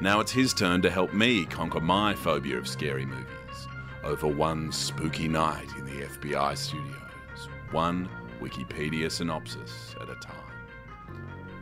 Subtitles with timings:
[0.00, 3.26] Now it's his turn to help me conquer my phobia of scary movies
[4.04, 8.08] over one spooky night in the FBI studios, one
[8.40, 10.34] Wikipedia synopsis at a time.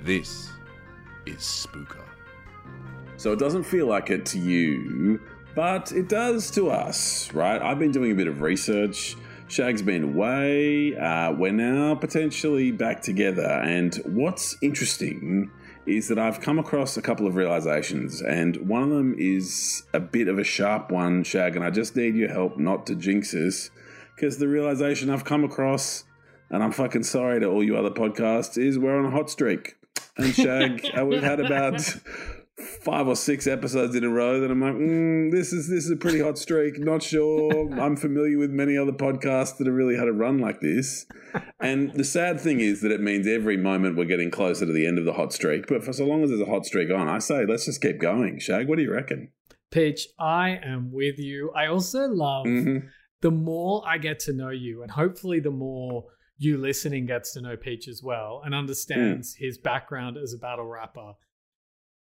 [0.03, 0.51] This
[1.27, 2.05] is Spooker.
[3.17, 5.21] So it doesn't feel like it to you,
[5.55, 7.63] but it does to us, right?
[7.63, 9.17] I've been doing a bit of research.
[9.47, 10.97] Shag's been away.
[10.97, 13.47] Uh, we're now potentially back together.
[13.47, 15.53] And what's interesting
[15.87, 20.01] is that I've come across a couple of realizations, and one of them is a
[20.01, 23.33] bit of a sharp one, Shag, and I just need your help not to jinx
[23.33, 23.71] this.
[24.15, 26.05] Because the realization I've come across,
[26.49, 29.77] and I'm fucking sorry to all you other podcasts, is we're on a hot streak.
[30.17, 31.97] And Shag, uh, we've had about
[32.83, 35.91] five or six episodes in a row that I'm like, mm, this is this is
[35.91, 36.79] a pretty hot streak.
[36.79, 37.73] Not sure.
[37.81, 41.07] I'm familiar with many other podcasts that have really had a run like this.
[41.61, 44.87] And the sad thing is that it means every moment we're getting closer to the
[44.87, 45.67] end of the hot streak.
[45.67, 47.99] But for so long as there's a hot streak on, I say let's just keep
[48.01, 48.39] going.
[48.39, 49.31] Shag, what do you reckon?
[49.73, 51.51] Peach, I am with you.
[51.57, 52.89] I also love Mhm.
[53.23, 56.05] the more I get to know you, and hopefully the more
[56.39, 60.67] you listening gets to know Peach as well and understands his background as a battle
[60.67, 61.15] rapper.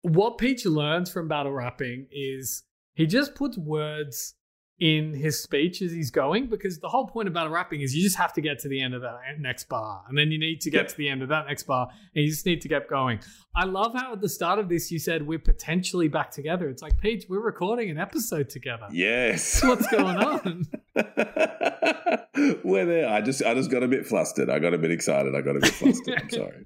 [0.06, 2.62] What Peach learns from battle rapping is
[2.94, 4.36] he just puts words
[4.80, 8.18] in his speech as he's going because the whole point about rapping is you just
[8.18, 10.70] have to get to the end of that next bar and then you need to
[10.70, 13.18] get to the end of that next bar and you just need to get going.
[13.56, 16.68] I love how at the start of this you said we're potentially back together.
[16.68, 18.88] It's like Peach, we're recording an episode together.
[18.92, 19.64] Yes.
[19.68, 20.66] What's going on?
[22.64, 23.10] we're there.
[23.10, 24.50] I just I just got a bit flustered.
[24.50, 25.36] I got a bit excited.
[25.36, 26.22] I got a bit flustered.
[26.22, 26.66] I'm sorry.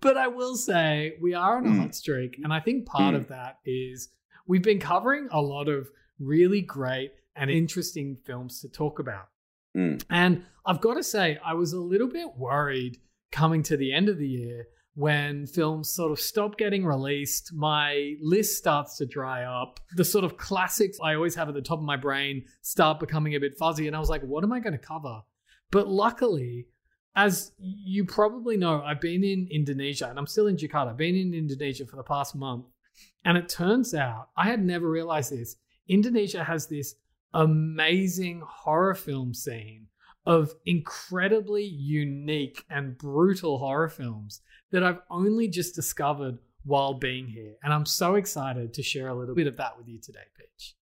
[0.00, 1.78] but I will say we are on a Mm.
[1.80, 3.18] hot streak, and I think part Mm.
[3.18, 4.08] of that is
[4.48, 5.88] we've been covering a lot of
[6.18, 9.28] really great and interesting films to talk about.
[9.76, 10.02] Mm.
[10.10, 12.98] And I've got to say, I was a little bit worried
[13.30, 17.52] coming to the end of the year when films sort of stop getting released.
[17.54, 19.78] My list starts to dry up.
[19.94, 23.36] The sort of classics I always have at the top of my brain start becoming
[23.36, 23.86] a bit fuzzy.
[23.86, 25.20] And I was like, what am I going to cover?
[25.70, 26.66] But luckily,
[27.14, 30.88] as you probably know, I've been in Indonesia and I'm still in Jakarta.
[30.88, 32.64] I've been in Indonesia for the past month.
[33.24, 35.56] And it turns out, I had never realized this.
[35.88, 36.94] Indonesia has this
[37.34, 39.86] amazing horror film scene
[40.26, 47.54] of incredibly unique and brutal horror films that I've only just discovered while being here.
[47.62, 50.74] And I'm so excited to share a little bit of that with you today, Peach.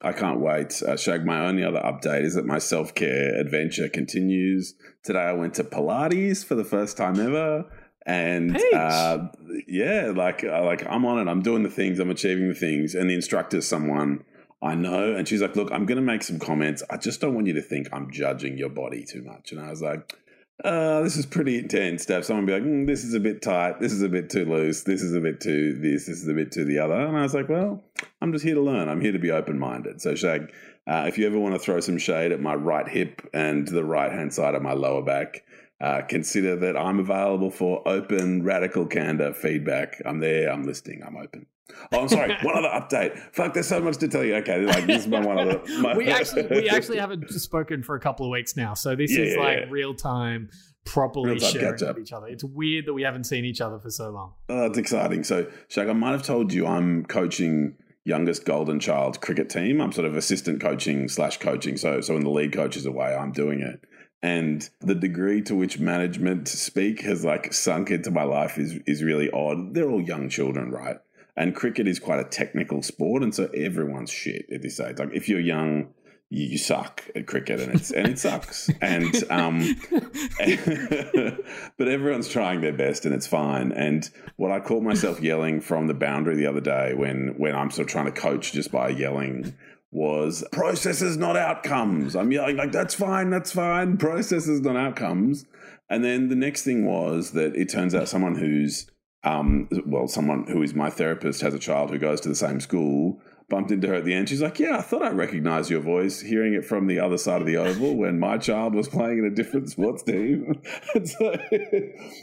[0.00, 0.82] I can't wait.
[0.82, 4.74] Uh, Shag, my only other update is that my self care adventure continues.
[5.04, 7.64] Today I went to Pilates for the first time ever.
[8.04, 9.28] And uh,
[9.66, 11.30] yeah, like uh, like I'm on it.
[11.30, 11.98] I'm doing the things.
[11.98, 12.94] I'm achieving the things.
[12.94, 14.24] And the instructor's someone
[14.62, 15.14] I know.
[15.14, 16.82] And she's like, "Look, I'm going to make some comments.
[16.88, 19.70] I just don't want you to think I'm judging your body too much." And I
[19.70, 20.16] was like,
[20.64, 23.42] uh, "This is pretty intense." To have someone be like, mm, "This is a bit
[23.42, 23.80] tight.
[23.80, 24.84] This is a bit too loose.
[24.84, 26.06] This is a bit too this.
[26.06, 27.82] This is a bit too the other." And I was like, "Well,
[28.20, 28.88] I'm just here to learn.
[28.88, 30.52] I'm here to be open minded." So, Shag,
[30.86, 33.84] uh, if you ever want to throw some shade at my right hip and the
[33.84, 35.44] right hand side of my lower back,
[35.82, 40.00] uh, consider that I'm available for open, radical candor feedback.
[40.06, 40.50] I'm there.
[40.50, 41.02] I'm listening.
[41.04, 41.46] I'm open.
[41.92, 42.36] Oh, I'm sorry.
[42.42, 43.18] one other update.
[43.34, 44.36] Fuck, there's so much to tell you.
[44.36, 45.60] Okay, like this is my one other.
[45.80, 49.10] My, we actually we actually haven't spoken for a couple of weeks now, so this
[49.10, 49.66] Yeah, is yeah, like yeah.
[49.70, 50.50] real time,
[50.84, 52.28] properly sharing with each other.
[52.28, 54.34] It's weird that we haven't seen each other for so long.
[54.48, 55.24] Oh, that's exciting.
[55.24, 59.80] So, Shag, I might have told you I'm coaching youngest golden child cricket team.
[59.80, 61.76] I'm sort of assistant coaching slash coaching.
[61.76, 63.80] So, so when the lead coach is away, I'm doing it.
[64.22, 69.02] And the degree to which management speak has like sunk into my life is is
[69.02, 69.74] really odd.
[69.74, 70.98] They're all young children, right?
[71.36, 74.98] And cricket is quite a technical sport, and so everyone's shit at this age.
[74.98, 75.88] Like if you're young,
[76.28, 78.70] you, you suck at cricket, and it's and it sucks.
[78.80, 79.76] And um,
[81.76, 83.72] but everyone's trying their best and it's fine.
[83.72, 87.72] And what I caught myself yelling from the boundary the other day when when I'm
[87.72, 89.54] sort of trying to coach just by yelling
[89.92, 92.16] was processes not outcomes.
[92.16, 95.44] I'm yelling like that's fine, that's fine, processes not outcomes.
[95.90, 98.90] And then the next thing was that it turns out someone who's
[99.22, 102.58] um, well, someone who is my therapist has a child who goes to the same
[102.58, 103.20] school,
[103.52, 104.30] bumped into her at the end.
[104.30, 107.42] She's like, "Yeah, I thought I recognized your voice, hearing it from the other side
[107.42, 110.58] of the oval when my child was playing in a different sports team."
[110.94, 111.36] and so,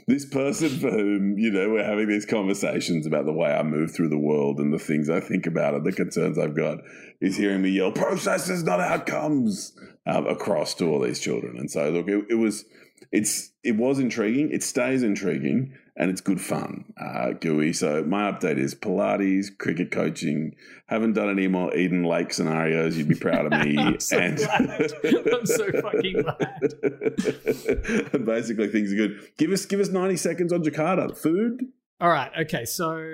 [0.08, 3.92] this person for whom you know we're having these conversations about the way I move
[3.92, 6.80] through the world and the things I think about and the concerns I've got
[7.22, 9.78] is hearing me yell "processes, not outcomes"
[10.08, 11.58] um, across to all these children.
[11.60, 12.66] And so, look, it, it was
[13.12, 14.50] it's it was intriguing.
[14.52, 16.86] It stays intriguing, and it's good fun.
[16.98, 17.74] Uh, gooey.
[17.74, 20.56] So my update is Pilates, cricket coaching.
[20.88, 22.98] Haven't done any more Eden Lake scenarios.
[22.98, 23.78] You'd be proud of me.
[23.78, 24.94] I'm so and glad.
[25.34, 28.14] I'm so fucking glad.
[28.14, 29.20] and basically, things are good.
[29.38, 31.16] Give us give us ninety seconds on Jakarta.
[31.16, 31.64] Food.
[32.00, 32.32] All right.
[32.40, 32.64] Okay.
[32.64, 33.06] So,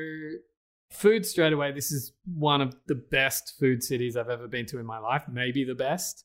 [0.92, 1.72] food straight away.
[1.72, 5.24] This is one of the best food cities I've ever been to in my life.
[5.30, 6.24] Maybe the best.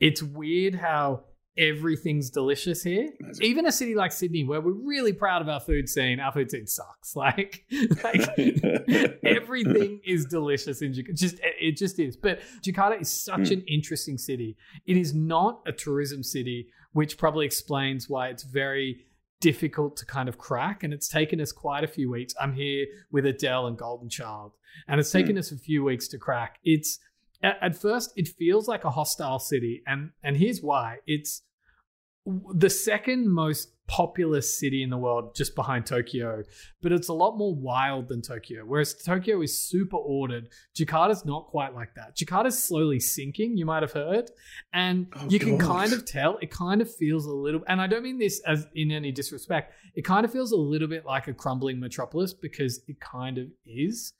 [0.00, 1.24] It's weird how
[1.58, 3.10] everything's delicious here.
[3.22, 3.44] Amazing.
[3.46, 6.50] Even a city like Sydney, where we're really proud of our food scene, our food
[6.50, 7.14] scene sucks.
[7.16, 7.64] Like,
[8.02, 8.38] like
[9.24, 11.14] everything is delicious in Jakarta.
[11.18, 12.16] Just it just is.
[12.16, 13.54] But Jakarta is such Hmm.
[13.54, 14.56] an interesting city.
[14.86, 19.04] It is not a tourism city, which probably explains why it's very
[19.40, 20.82] difficult to kind of crack.
[20.82, 22.34] And it's taken us quite a few weeks.
[22.40, 24.52] I'm here with Adele and Golden Child,
[24.88, 26.58] and it's taken us a few weeks to crack.
[26.64, 26.98] It's
[27.42, 30.98] at, at first it feels like a hostile city, and and here's why.
[31.06, 31.42] It's
[32.52, 36.44] the second most populous city in the world just behind Tokyo,
[36.80, 38.62] but it's a lot more wild than Tokyo.
[38.64, 40.48] Whereas Tokyo is super ordered,
[40.78, 42.16] Jakarta's not quite like that.
[42.16, 44.30] Jakarta's slowly sinking, you might have heard,
[44.72, 45.66] and Oh, you can God.
[45.66, 48.66] kind of tell it kind of feels a little and I don't mean this as
[48.76, 49.72] in any disrespect.
[49.96, 53.48] It kind of feels a little bit like a crumbling metropolis because it kind of
[53.66, 54.12] is.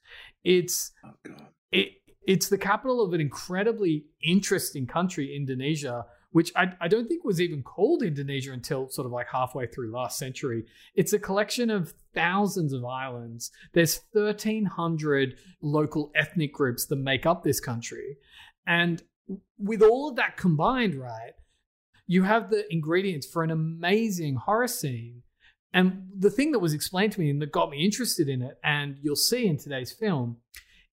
[0.43, 1.47] It's Oh God.
[1.71, 2.00] it
[2.31, 7.41] it's the capital of an incredibly interesting country, Indonesia, which I, I don't think was
[7.41, 10.65] even called Indonesia until sort of like halfway through last century.
[10.95, 13.51] It's a collection of thousands of islands.
[13.73, 18.17] There's 1,300 local ethnic groups that make up this country.
[18.65, 19.03] And
[19.59, 21.33] with all of that combined, right,
[22.07, 25.23] you have the ingredients for an amazing horror scene.
[25.75, 28.57] And the thing that was explained to me and that got me interested in it,
[28.63, 30.37] and you'll see in today's film,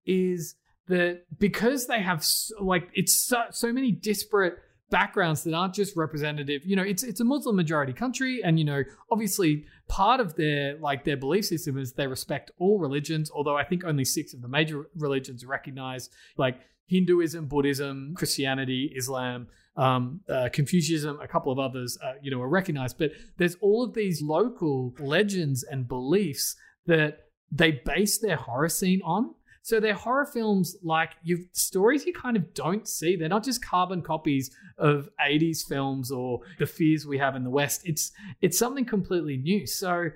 [0.03, 0.55] is
[0.87, 4.57] that because they have so, like it's so, so many disparate
[4.89, 8.63] backgrounds that aren't just representative you know it's it's a muslim majority country and you
[8.63, 13.57] know obviously part of their like their belief system is they respect all religions although
[13.57, 19.47] i think only six of the major religions are recognized like hinduism buddhism christianity islam
[19.77, 22.97] um, uh, Confucianism, a couple of others, uh, you know, are recognized.
[22.97, 26.55] But there's all of these local legends and beliefs
[26.87, 29.35] that they base their horror scene on.
[29.67, 33.17] So they're horror films like you stories you kind of don't see.
[33.17, 37.49] They're not just carbon copies of 80s films or the fears we have in the
[37.49, 37.81] West.
[37.83, 39.67] It's it's something completely new.
[39.67, 40.07] So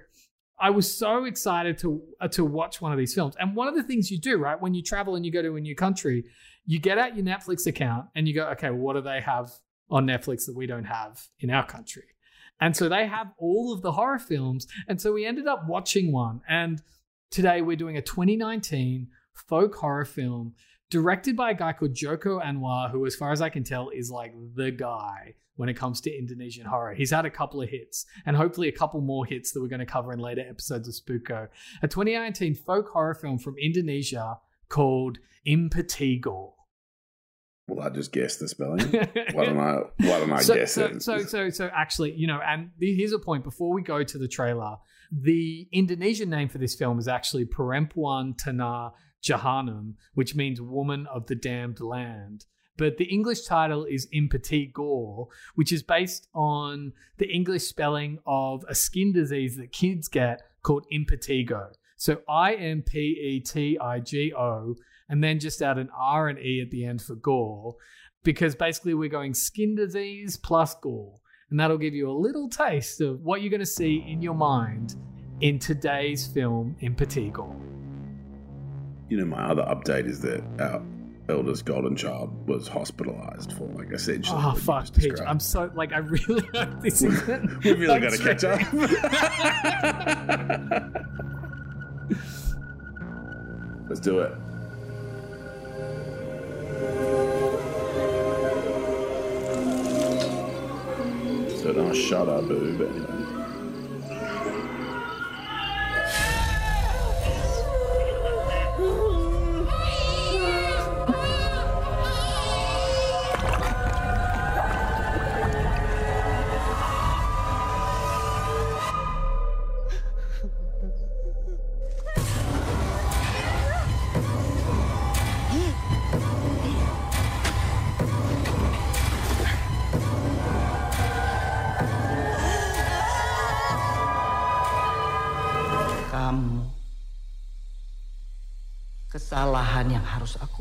[0.58, 3.36] I was so excited to uh, to watch one of these films.
[3.42, 5.58] And one of the things you do, right, when you travel and you go to
[5.58, 6.24] a new country,
[6.66, 9.52] you get out your Netflix account and you go, okay, what do they have
[9.90, 12.06] on Netflix that we don't have in our country?
[12.62, 14.66] And so they have all of the horror films.
[14.88, 16.40] And so we ended up watching one.
[16.48, 16.82] And
[17.32, 20.54] today we're doing a 2019 folk horror film
[20.90, 24.12] directed by a guy called Joko Anwar, who, as far as I can tell, is
[24.12, 26.94] like the guy when it comes to Indonesian horror.
[26.94, 29.80] He's had a couple of hits and hopefully a couple more hits that we're going
[29.80, 31.48] to cover in later episodes of Spooko.
[31.82, 34.38] A 2019 folk horror film from Indonesia
[34.70, 35.18] called
[35.48, 36.54] Impetigore.
[37.68, 38.92] Well, I just guessed the spelling.
[39.34, 39.78] Why don't I?
[39.98, 41.04] Why don't I so, guess so, it?
[41.04, 44.28] So, so, so, actually, you know, and here's a point before we go to the
[44.28, 44.76] trailer.
[45.12, 48.92] The Indonesian name for this film is actually Perempuan Tanah
[49.24, 52.46] Jahanam, which means woman of the damned land.
[52.78, 58.74] But the English title is Impetigore, which is based on the English spelling of a
[58.74, 61.74] skin disease that kids get called impetigo.
[61.98, 64.76] So I M P E T I G O,
[65.10, 67.76] and then just add an R and E at the end for gore,
[68.24, 71.20] because basically we're going skin disease plus gore.
[71.52, 74.34] And that'll give you a little taste of what you're going to see in your
[74.34, 74.96] mind
[75.42, 77.81] in today's film, Impetigore.
[79.12, 80.82] You know, my other update is that our
[81.28, 84.40] eldest golden child was hospitalized for like essentially.
[84.42, 85.30] Oh fuck, described.
[85.30, 87.58] I'm so like I really hope this isn't.
[87.64, 88.62] We've really got to catch up.
[93.90, 94.32] Let's do it.
[101.60, 103.11] So don't shut up, boob.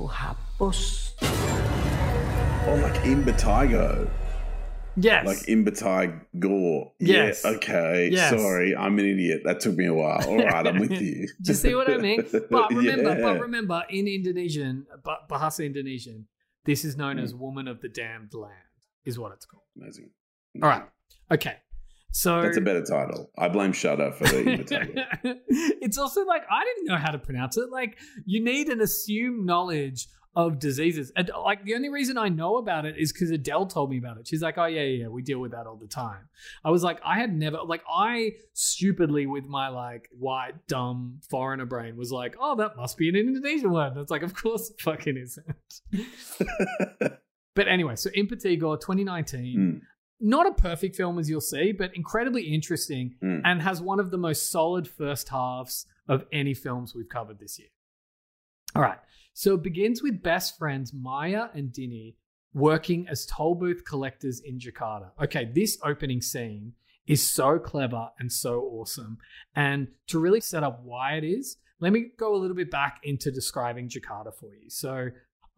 [0.08, 1.12] Hapus.
[2.66, 4.08] Oh, like Imbatigo.
[4.96, 5.24] Yes.
[5.24, 6.92] Like Imbatig Gore.
[6.98, 7.42] Yes.
[7.44, 8.10] Yeah, okay.
[8.12, 8.30] Yes.
[8.30, 9.42] Sorry, I'm an idiot.
[9.44, 10.20] That took me a while.
[10.28, 11.26] All right, I'm with you.
[11.42, 12.26] Do you see what I mean?
[12.50, 13.22] But remember, Yeah.
[13.22, 14.86] but remember, in Indonesian,
[15.30, 16.26] Bahasa Indonesian,
[16.64, 17.24] this is known Hmm.
[17.24, 18.52] as "woman of the damned land,"
[19.04, 19.62] is what it's called.
[19.80, 20.10] Amazing.
[20.62, 20.82] All right,
[21.30, 21.56] okay.
[22.12, 23.30] So That's a better title.
[23.38, 25.04] I blame Shutter for the Imbatigo.
[25.80, 27.70] it's also like I didn't know how to pronounce it.
[27.70, 31.10] Like you need an assumed knowledge of diseases.
[31.16, 34.16] And like the only reason I know about it is because Adele told me about
[34.18, 34.28] it.
[34.28, 36.28] She's like, "Oh yeah, yeah, yeah, we deal with that all the time."
[36.64, 41.66] I was like, I had never like I stupidly with my like white dumb foreigner
[41.66, 44.80] brain was like, "Oh, that must be an Indonesian word." It's like, of course, it
[44.80, 46.00] fucking isn't.
[47.54, 49.80] but anyway, so Impetigo 2019 Mm,
[50.20, 53.40] not a perfect film as you'll see, but incredibly interesting mm.
[53.44, 57.58] and has one of the most solid first halves of any films we've covered this
[57.58, 57.68] year.
[58.74, 58.98] All right.
[59.32, 62.16] So it begins with best friends Maya and Dini
[62.52, 65.10] working as toll booth collectors in Jakarta.
[65.22, 66.74] Okay, this opening scene
[67.06, 69.18] is so clever and so awesome.
[69.54, 73.00] And to really set up why it is, let me go a little bit back
[73.04, 74.68] into describing Jakarta for you.
[74.68, 75.08] So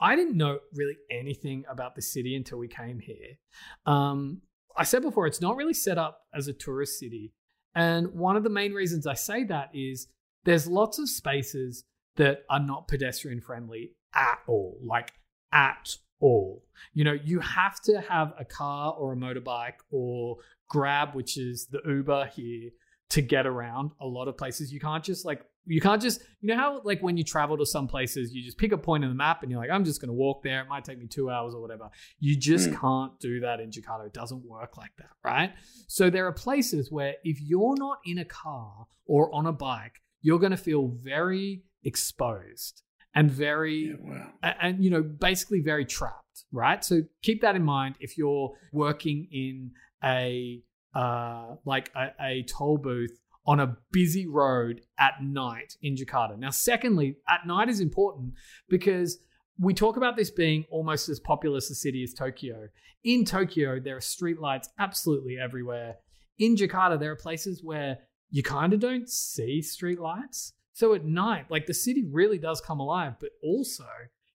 [0.00, 3.38] I didn't know really anything about the city until we came here.
[3.86, 4.42] Um,
[4.76, 7.32] I said before, it's not really set up as a tourist city.
[7.74, 10.08] And one of the main reasons I say that is
[10.44, 11.84] there's lots of spaces
[12.16, 15.12] that are not pedestrian friendly at all, like
[15.52, 16.62] at all.
[16.92, 20.38] You know, you have to have a car or a motorbike or
[20.68, 22.70] Grab, which is the Uber here,
[23.10, 24.72] to get around a lot of places.
[24.72, 27.64] You can't just like, you can't just, you know how like when you travel to
[27.66, 30.00] some places, you just pick a point in the map and you're like, I'm just
[30.00, 30.60] going to walk there.
[30.62, 31.88] It might take me two hours or whatever.
[32.18, 32.80] You just Mm.
[32.80, 34.06] can't do that in Jakarta.
[34.06, 35.52] It doesn't work like that, right?
[35.86, 40.02] So there are places where if you're not in a car or on a bike,
[40.20, 42.82] you're going to feel very exposed
[43.14, 43.94] and very Yeah,
[44.42, 44.54] wow.
[44.60, 49.28] and you know basically very trapped right so keep that in mind if you're working
[49.30, 49.70] in
[50.02, 50.62] a
[50.94, 56.38] uh like a, a toll booth on a busy road at night in jakarta.
[56.38, 58.34] Now secondly at night is important
[58.68, 59.18] because
[59.58, 62.68] we talk about this being almost as populous a city as tokyo.
[63.04, 65.96] In tokyo there are streetlights absolutely everywhere.
[66.38, 67.98] In jakarta there are places where
[68.30, 70.52] you kind of don't see streetlights.
[70.72, 73.84] So at night, like the city really does come alive, but also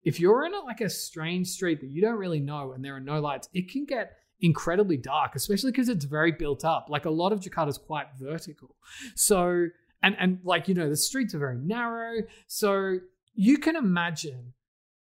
[0.03, 2.95] if you're in a, like a strange street that you don't really know and there
[2.95, 6.87] are no lights, it can get incredibly dark, especially because it's very built up.
[6.89, 8.75] Like a lot of Jakarta is quite vertical.
[9.15, 9.67] So
[10.03, 12.21] and and like you know the streets are very narrow.
[12.47, 12.99] So
[13.33, 14.53] you can imagine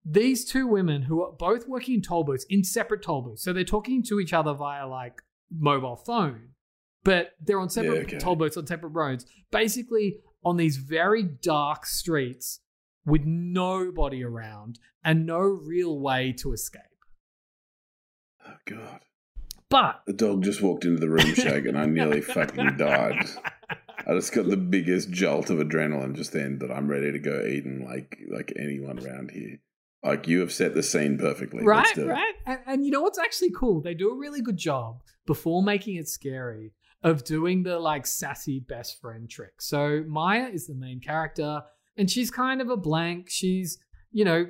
[0.05, 3.43] these two women who are both working in toll booths in separate toll booths.
[3.43, 6.49] So they're talking to each other via like mobile phone,
[7.03, 8.17] but they're on separate Yeah, okay.
[8.19, 9.25] toll booths on separate roads.
[9.51, 12.59] Basically on these very dark streets
[13.05, 16.81] with nobody around and no real way to escape.
[18.47, 19.01] Oh, God.
[19.69, 23.25] But The dog just walked into the room, Shag, and I nearly fucking died.
[24.07, 27.43] I just got the biggest jolt of adrenaline just then that I'm ready to go
[27.43, 29.59] eating like like anyone around here.
[30.03, 31.63] Like you have set the scene perfectly.
[31.63, 32.35] Right, right.
[32.45, 33.81] And, and you know what's actually cool?
[33.81, 38.59] They do a really good job before making it scary of doing the like sassy
[38.59, 39.61] best friend trick.
[39.61, 41.61] So Maya is the main character,
[41.97, 43.29] and she's kind of a blank.
[43.29, 43.79] She's,
[44.11, 44.45] you know,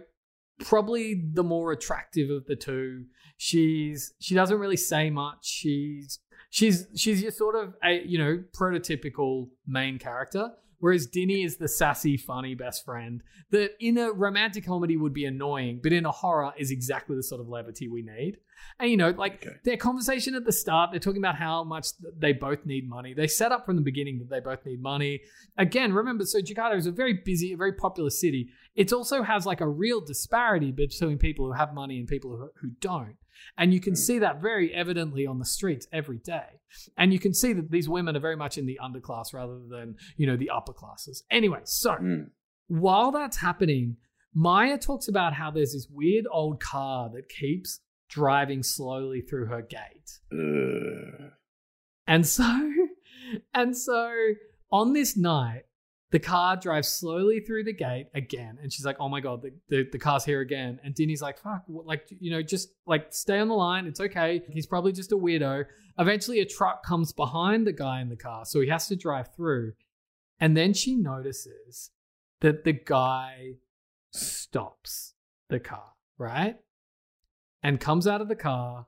[0.59, 3.05] probably the more attractive of the two.
[3.37, 5.45] She's she doesn't really say much.
[5.45, 6.19] She's
[6.49, 10.51] she's she's your sort of a you know prototypical main character.
[10.79, 15.25] Whereas Dini is the sassy, funny best friend that in a romantic comedy would be
[15.25, 18.37] annoying, but in a horror is exactly the sort of levity we need.
[18.79, 19.55] And you know, like Okay.
[19.63, 23.13] their conversation at the start, they're talking about how much they both need money.
[23.13, 25.21] They set up from the beginning that they both need money.
[25.57, 28.49] Again, remember, so Jakarta is a very busy, a very popular city.
[28.75, 32.49] It also has like a real disparity between people who have money and people who,
[32.61, 33.15] who don't.
[33.57, 36.59] And you can see that very evidently on the streets every day.
[36.97, 39.95] And you can see that these women are very much in the underclass rather than,
[40.17, 41.23] you know, the upper classes.
[41.31, 42.29] Anyway, so Mm.
[42.67, 43.97] while that's happening,
[44.33, 49.61] Maya talks about how there's this weird old car that keeps driving slowly through her
[49.61, 50.19] gate.
[50.31, 51.31] Ugh.
[52.07, 52.71] And so,
[53.53, 54.11] and so
[54.71, 55.63] on this night,
[56.15, 58.57] the car drives slowly through the gate again.
[58.63, 60.79] And she's like, oh my God, the, the, the car's here again.
[60.81, 63.85] And Dini's like, fuck, what- like, you know, just like stay on the line.
[63.85, 64.41] It's okay.
[64.49, 65.65] He's probably just a weirdo.
[65.99, 68.45] Eventually, a truck comes behind the guy in the car.
[68.45, 69.73] So he has to drive through.
[70.39, 71.91] And then she notices
[72.39, 73.55] that the guy
[74.13, 75.15] stops
[75.49, 76.55] the car, right?
[77.61, 78.85] And comes out of the car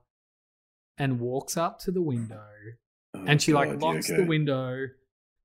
[0.97, 2.45] and walks up to the window
[3.13, 4.21] Oh, and she like God, yeah, locks okay.
[4.21, 4.87] the window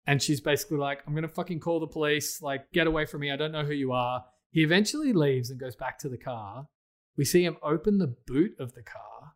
[0.06, 3.30] and she's basically like i'm gonna fucking call the police like get away from me
[3.30, 6.66] i don't know who you are He eventually leaves and goes back to the car.
[7.16, 9.32] We see him open the boot of the car,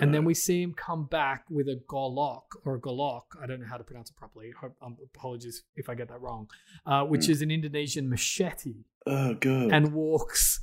[0.00, 3.26] and then we see him come back with a golok or a golok.
[3.42, 4.52] I don't know how to pronounce it properly.
[4.82, 6.48] Um, apologies if I get that wrong.
[6.86, 7.30] Uh, which Mm.
[7.34, 9.72] is an Indonesian machete, Oh god.
[9.74, 10.60] and walks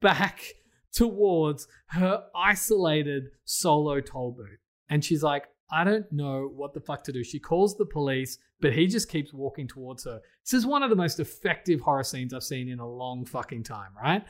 [0.00, 0.36] back
[0.92, 4.58] towards her isolated solo toll booth.
[4.88, 7.22] And she's like, I don't know what the fuck to do.
[7.22, 10.20] She calls the police, but he just keeps walking towards her.
[10.44, 13.62] This is one of the most effective horror scenes I've seen in a long fucking
[13.64, 14.24] time, right?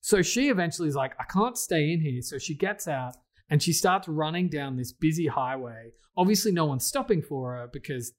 [0.00, 2.22] So she eventually is like, I can't stay in here.
[2.22, 3.14] So she gets out
[3.50, 5.92] and she starts running down this busy highway.
[6.16, 8.12] Obviously, no one's stopping for her because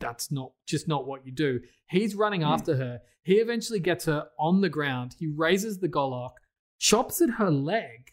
[0.00, 1.60] that's not just not what you do.
[1.88, 2.48] He's running Hmm.
[2.48, 3.00] after her.
[3.22, 5.14] He eventually gets her on the ground.
[5.18, 6.32] He raises the golok,
[6.78, 8.10] chops at her leg,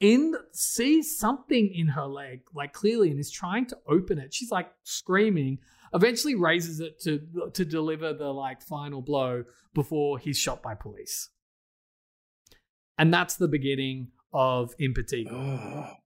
[0.00, 4.32] in sees something in her leg, like clearly, and is trying to open it.
[4.34, 5.58] She's like screaming.
[5.92, 7.20] Eventually raises it to
[7.52, 11.28] to deliver the like final blow before he's shot by police.
[12.98, 15.96] And that's the beginning of Impetigore.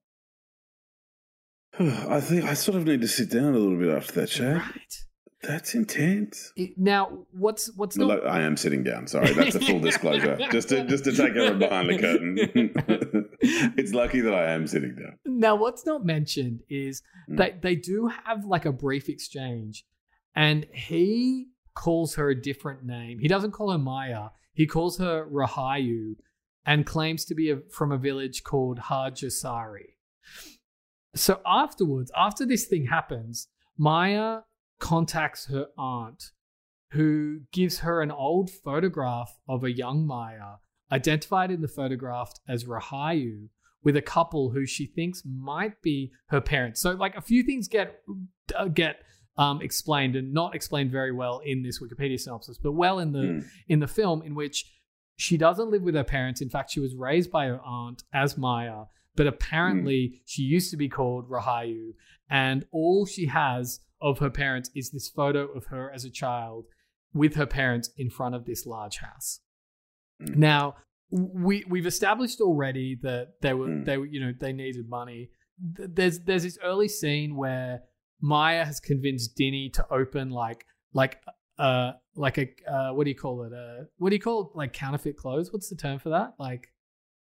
[1.79, 4.57] I think I sort of need to sit down a little bit after that, Shag.
[4.57, 5.05] Right.
[5.47, 6.53] That's intense.
[6.77, 9.07] Now, what's what's Well, not look, I am sitting down.
[9.07, 10.39] Sorry, that's a full disclosure.
[10.51, 13.24] just to just to take everyone behind the curtain.
[13.77, 15.19] it's lucky that I am sitting down.
[15.25, 17.37] now what's not mentioned is Mm.
[17.39, 19.87] that they do have like a brief exchange,
[20.35, 23.19] and he calls her a different name.
[23.19, 24.29] He doesn't call her Maya.
[24.53, 26.17] He calls her Rahayu,
[26.67, 29.97] and claims to be a, from a village called Harjosari.
[31.15, 33.49] So afterwards, after this thing happens,
[33.79, 34.41] Maya
[34.81, 36.31] contacts her aunt,
[36.91, 40.57] who gives her an old photograph of a young Maya,
[40.93, 43.49] identified in the photograph as Rahayu,
[43.83, 46.81] with a couple who she thinks might be her parents.
[46.81, 48.01] So, like, a few things get
[48.57, 48.97] uh, get
[49.37, 53.19] um, explained and not explained very well in this Wikipedia synopsis, but well in the
[53.19, 53.45] Mm.
[53.69, 54.65] in the film, in which
[55.17, 56.41] she doesn't live with her parents.
[56.41, 58.85] In fact, she was raised by her aunt as Maya,
[59.17, 61.95] but apparently she used to be called Rahayu,
[62.29, 66.67] and all she has of her parents is this photo of her as a child
[67.13, 69.41] with her parents in front of this large house.
[70.23, 70.37] Mm.
[70.37, 70.77] Now,
[71.11, 73.85] we we've established already that they were Mm.
[73.85, 75.31] they were you know they needed money.
[75.59, 77.83] There's there's this early scene where
[78.21, 81.19] Maya has convinced Dini to open like like
[81.59, 84.73] uh like a uh what do you call it uh what do you call like
[84.73, 85.53] counterfeit clothes?
[85.53, 86.35] What's the term for that?
[86.39, 86.73] Like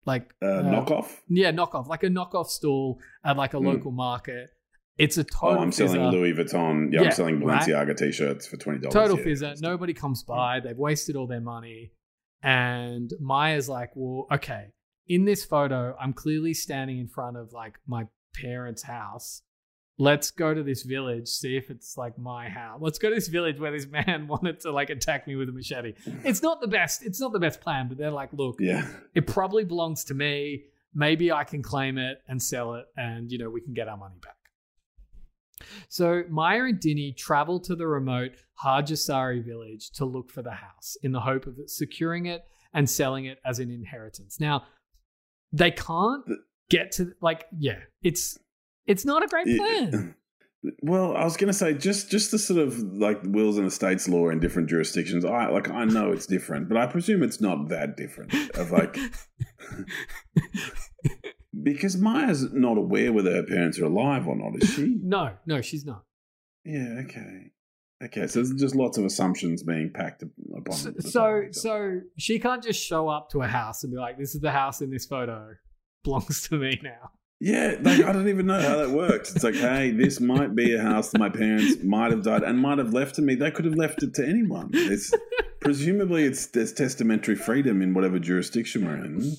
[0.06, 1.18] like Uh, knockoff.
[1.30, 3.68] yeah, knockoff, like a knockoff stall at like a Hmm.
[3.68, 4.50] local market.
[4.98, 6.12] It's a Oh, total I'm selling fizzer.
[6.12, 6.92] Louis Vuitton.
[6.92, 7.62] Yeah, Yeah, I'm selling right.
[7.62, 8.94] Balenciaga t-shirts for twenty dollars.
[8.94, 9.26] total yeah.
[9.26, 9.62] fizzer.
[9.62, 10.60] Nobody comes by.
[10.60, 11.94] They've wasted all their money.
[12.44, 14.68] And Maya's like, well, okay,
[15.08, 19.42] in this photo, I'm clearly standing in front of like my parents' house.
[20.02, 22.80] Let's go to this village, see if it's like my house.
[22.82, 25.52] Let's go to this village where this man wanted to like attack me with a
[25.52, 25.94] machete.
[26.24, 27.04] It's not the best.
[27.06, 28.88] It's not the best plan, but they're like, look, Yeah.
[29.14, 30.64] it probably belongs to me.
[30.96, 33.98] Maybe I can claim it and sell it, and you know we can get our
[33.98, 34.38] money back.
[35.88, 38.32] So Maya and Dini travel to the remote
[38.64, 42.44] Harjosari village to look for the house in the hope of securing it
[42.74, 44.40] and selling it as an inheritance.
[44.40, 44.64] Now,
[45.52, 46.24] they can't
[46.70, 48.38] get to like yeah, it's
[48.86, 50.16] it's not a great plan.
[50.82, 54.10] Well, I was going to say just just the sort of like wills and estates
[54.10, 55.24] law in different jurisdictions.
[55.24, 58.34] I like I know it's different, but I presume it's not that different.
[58.58, 58.98] Of like
[61.64, 64.98] because Maya's not aware whether her parents are alive or not, is she?
[65.04, 66.04] no, no, she's not.
[66.66, 67.02] Yeah.
[67.06, 67.52] Okay.
[68.04, 68.28] Okay.
[68.28, 70.74] So there's just lots of assumptions being packed upon.
[70.74, 74.36] So, so, so she can't just show up to a house and be like, "This
[74.36, 75.56] is the house in this photo,
[76.04, 79.34] belongs to me now." Yeah, like I don't even know how that works.
[79.34, 82.60] It's like, hey, this might be a house that my parents might have died and
[82.60, 83.36] might have left to me.
[83.36, 84.72] They could have left it to anyone.
[84.74, 85.14] It's
[85.62, 89.36] presumably it's there's testamentary freedom in whatever jurisdiction we're in,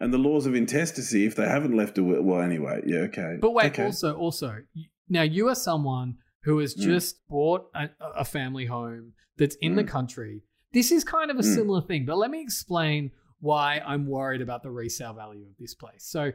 [0.00, 1.26] and the laws of intestacy.
[1.26, 3.36] If they haven't left a will, well, anyway, yeah, okay.
[3.40, 3.84] But wait, okay.
[3.84, 4.62] also, also,
[5.08, 6.82] now you are someone who has Mm.
[6.82, 9.88] just bought a, a family home that's in the Mm.
[9.88, 10.42] country.
[10.72, 11.54] This is kind of a Mm.
[11.54, 15.72] similar thing, but let me explain why I'm worried about the resale value of this
[15.74, 16.04] place.
[16.04, 16.32] So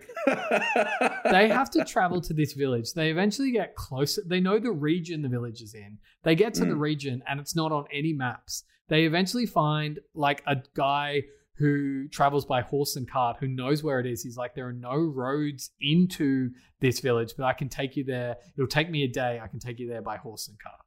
[1.31, 2.93] they have to travel to this village.
[2.93, 4.21] They eventually get closer.
[4.25, 5.97] They know the region the village is in.
[6.23, 6.79] They get to the Mm.
[6.79, 8.63] region and it's not on any maps.
[8.87, 11.23] They eventually find like a guy
[11.57, 14.23] who travels by horse and cart who knows where it is.
[14.23, 18.37] He's like, there are no roads into this village, but I can take you there.
[18.57, 19.39] It'll take me a day.
[19.41, 20.81] I can take you there by horse and cart.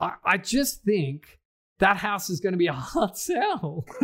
[0.00, 1.40] I, I just think
[1.78, 3.86] that house is going to be a hard sell.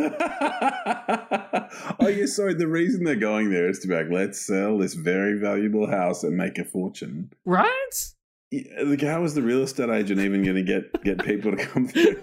[2.00, 2.26] oh, yeah.
[2.26, 2.54] Sorry.
[2.54, 6.24] The reason they're going there is to be like, let's sell this very valuable house
[6.24, 7.32] and make a fortune.
[7.44, 8.14] Right?
[8.50, 11.66] Yeah, Like, how is the real estate agent even going to get get people to
[11.66, 12.22] come through?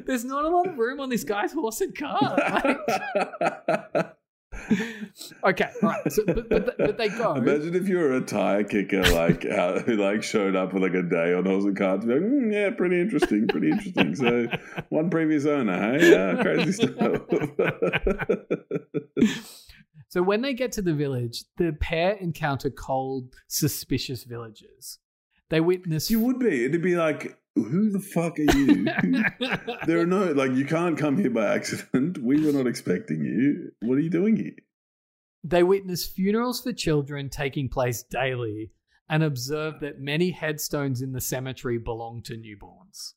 [0.06, 2.38] There's not a lot of room on this guy's horse and cart.
[2.38, 4.16] Like-
[5.44, 6.12] okay, right.
[6.12, 7.34] So, but, but, but they go.
[7.34, 10.94] Imagine if you were a tire kicker, like uh, who like showed up with like
[10.94, 12.04] a day on horse and carts.
[12.04, 14.14] Be like, mm, yeah, pretty interesting, pretty interesting.
[14.14, 14.48] So
[14.90, 17.22] one previous owner, hey, yeah, crazy stuff.
[20.12, 24.98] So when they get to the village, the pair encounter cold, suspicious villagers.
[25.48, 26.10] They witness.
[26.10, 26.66] you would be.
[26.66, 28.84] It'd be like, who the fuck are you?
[29.86, 32.18] there are no like, you can't come here by accident.
[32.18, 33.72] We were not expecting you.
[33.80, 34.52] What are you doing here?
[35.44, 38.70] they witness funerals for children taking place daily
[39.08, 43.14] and observe that many headstones in the cemetery belong to newborns.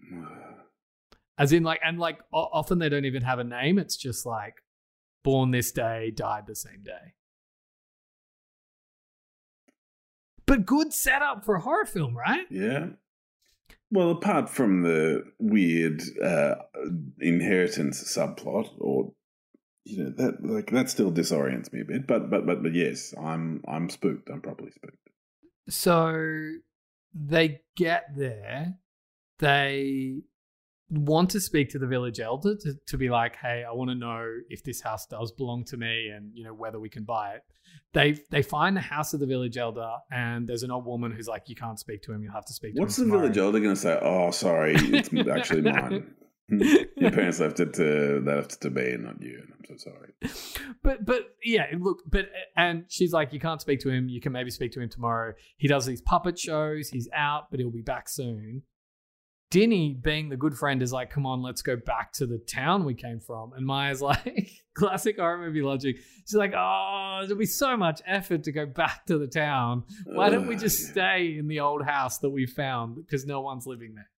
[1.38, 3.78] As in, like, and like, often they don't even have a name.
[3.78, 4.54] It's just like,
[5.26, 7.14] born this day, died the same day.
[10.46, 12.46] But good setup for a horror film, right?
[12.48, 12.90] Yeah.
[13.90, 16.54] Well, apart from the weird uh,
[17.18, 19.14] inheritance subplot, or
[19.84, 22.06] you know that like that still disorients me a bit.
[22.06, 24.30] But but but but yes, I'm I'm spooked.
[24.30, 24.96] I'm properly spooked.
[25.68, 26.52] So
[27.12, 28.74] they get there.
[29.40, 30.22] They
[30.90, 33.94] want to speak to the village elder to, to be like, hey, I want to
[33.96, 37.34] know if this house does belong to me and you know whether we can buy
[37.34, 37.42] it.
[37.92, 41.26] They they find the house of the village elder and there's an old woman who's
[41.28, 43.08] like, You can't speak to him, you'll have to speak to What's the him.
[43.08, 43.98] tomorrow." village elder going to say?
[44.00, 46.14] Oh, sorry, it's actually mine.
[46.48, 46.62] Hmm.
[46.96, 49.76] Your parents left it to they left it to me and not you, and I'm
[49.76, 50.14] so sorry.
[50.84, 54.08] but but yeah, look, but and she's like, you can't speak to him.
[54.08, 55.32] You can maybe speak to him tomorrow.
[55.56, 56.88] He does these puppet shows.
[56.90, 58.62] He's out, but he'll be back soon.
[59.50, 62.84] Dini, being the good friend, is like, come on, let's go back to the town
[62.84, 63.52] we came from.
[63.52, 65.96] And Maya's like, classic horror movie logic.
[66.26, 69.84] She's like, oh, there'll be so much effort to go back to the town.
[70.04, 73.66] Why don't we just stay in the old house that we found because no one's
[73.66, 74.10] living there?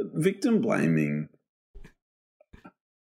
[0.00, 1.28] victim blaming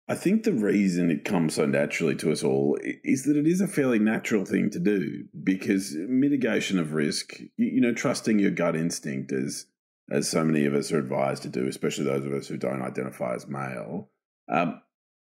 [0.07, 3.61] i think the reason it comes so naturally to us all is that it is
[3.61, 8.75] a fairly natural thing to do because mitigation of risk you, know trusting your gut
[8.75, 9.65] instinct as
[10.11, 12.81] as so many of us are advised to do especially those of us who don't
[12.81, 14.09] identify as male
[14.49, 14.81] um,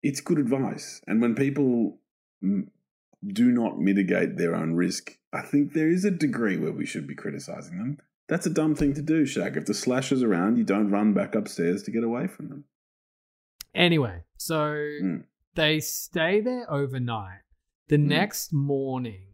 [0.03, 1.99] it's good advice and when people
[2.43, 2.67] mm,
[3.27, 7.07] do not mitigate their own risk i think there is a degree where we should
[7.07, 9.55] be criticizing them that's a dumb thing to do, Shag.
[9.59, 12.65] If the slasher's around, you don't run back upstairs to get away from them.
[13.75, 15.17] Anyway, so Hmm.
[15.55, 17.41] they stay there overnight.
[17.89, 18.09] The Hmm.
[18.09, 19.34] next morning,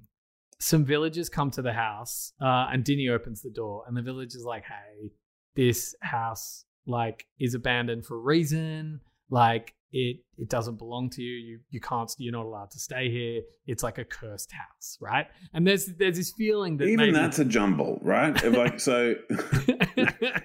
[0.60, 4.44] some villagers come to the house, uh, and Dini opens the door, and the villager's
[4.44, 5.10] like, "Hey,
[5.56, 9.00] this house like is abandoned for a reason.
[9.30, 11.34] Like it it doesn't belong to you.
[11.36, 12.10] You you can't.
[12.18, 13.42] You're not allowed to stay here.
[13.66, 15.26] It's like a cursed house, right?
[15.52, 18.40] And there's there's this feeling that Even maybe- that's a jumble, right?
[18.52, 19.14] Like so,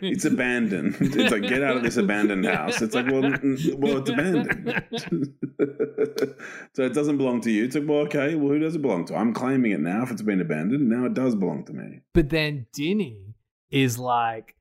[0.02, 0.98] it's abandoned.
[1.00, 2.82] It's like get out of this abandoned house.
[2.82, 3.22] It's like well,
[3.78, 4.84] well, it's abandoned.
[6.74, 7.66] so it doesn't belong to you.
[7.66, 9.16] It's like well, okay, well, who does it belong to?
[9.16, 10.04] I'm claiming it now.
[10.04, 12.02] If it's been abandoned, now it does belong to me.
[12.14, 13.34] But then Dini
[13.70, 14.55] is like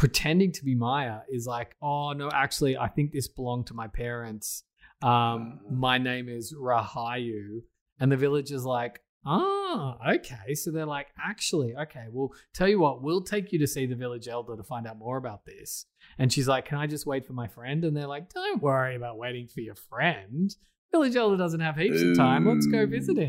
[0.00, 3.86] pretending to be Maya, is like, oh no, actually, I think this belonged to my
[3.86, 4.64] parents.
[5.02, 7.60] Um, my name is Rahayu.
[7.98, 10.54] And the village is like, ah, okay.
[10.54, 13.94] So they're like, actually, okay, well, tell you what, we'll take you to see the
[13.94, 15.84] village elder to find out more about this.
[16.18, 17.84] And she's like, can I just wait for my friend?
[17.84, 20.50] And they're like, don't worry about waiting for your friend.
[20.92, 22.48] Village elder doesn't have heaps of time.
[22.48, 23.28] Let's go visit him.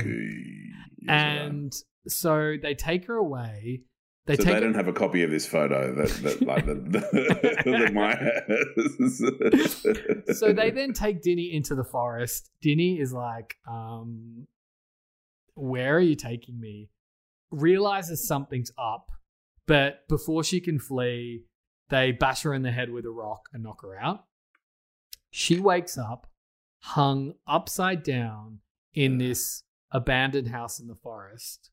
[1.03, 1.13] Okay.
[1.13, 1.73] And
[2.07, 3.81] so they take her away.
[4.27, 7.91] They so take they don't have a copy of this photo that, that like that
[7.93, 8.41] Maya
[10.27, 10.39] has.
[10.39, 12.51] so they then take Dini into the forest.
[12.63, 14.45] Dini is like, um,
[15.55, 16.89] where are you taking me?
[17.49, 19.09] Realizes something's up,
[19.65, 21.45] but before she can flee,
[21.89, 24.25] they bash her in the head with a rock and knock her out.
[25.31, 26.27] She wakes up,
[26.79, 28.59] hung upside down
[28.93, 31.71] in this abandoned house in the forest.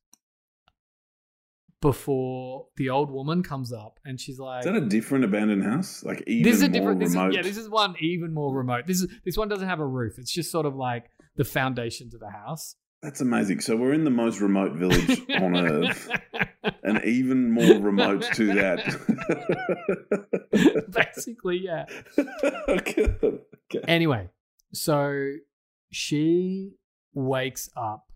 [1.81, 6.03] Before the old woman comes up and she's like, Is that a different abandoned house?
[6.03, 6.99] Like even this is a more different.
[6.99, 8.85] This is, yeah, this is one even more remote.
[8.85, 10.15] This is this one doesn't have a roof.
[10.17, 12.75] It's just sort of like the foundations of a house.
[13.01, 13.61] That's amazing.
[13.61, 16.09] So we're in the most remote village on earth,
[16.83, 18.83] and even more remote to that.
[20.91, 21.85] Basically, yeah.
[22.67, 23.15] okay.
[23.23, 23.81] okay.
[23.87, 24.27] Anyway,
[24.73, 25.31] so
[25.91, 26.73] she
[27.13, 28.08] wakes up.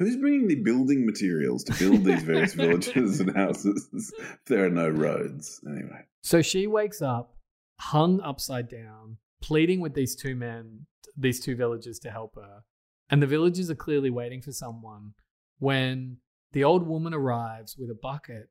[0.00, 4.10] Who's bringing the building materials to build these various villages and houses?
[4.46, 5.60] there are no roads.
[5.66, 6.06] Anyway.
[6.22, 7.34] So she wakes up,
[7.78, 10.86] hung upside down, pleading with these two men,
[11.18, 12.62] these two villagers to help her.
[13.10, 15.12] And the villagers are clearly waiting for someone
[15.58, 16.16] when
[16.52, 18.48] the old woman arrives with a bucket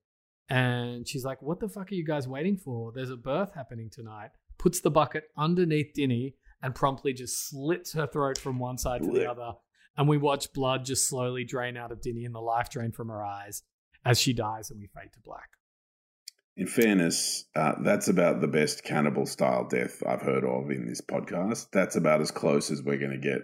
[0.49, 2.91] and she's like, What the fuck are you guys waiting for?
[2.93, 4.29] There's a birth happening tonight.
[4.59, 9.11] Puts the bucket underneath Dini and promptly just slits her throat from one side to
[9.11, 9.53] the other.
[9.99, 13.09] And we watch blood just slowly drain out of Dini and the life drain from
[13.09, 13.63] her eyes
[14.05, 15.49] as she dies and we fade to black.
[16.55, 21.01] In fairness, uh, that's about the best cannibal style death I've heard of in this
[21.01, 21.67] podcast.
[21.73, 23.41] That's about as close as we're going to get